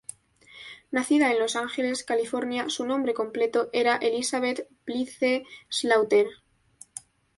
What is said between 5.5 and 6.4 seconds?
Slaughter.